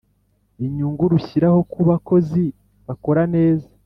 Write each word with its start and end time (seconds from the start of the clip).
inyungu 0.65 1.03
rushyiraho 1.13 1.59
kuba 1.73 1.93
kozi 2.07 2.45
bakora 2.87 3.21
neza 3.35 3.67